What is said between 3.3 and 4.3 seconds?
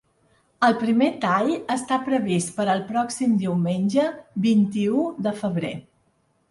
diumenge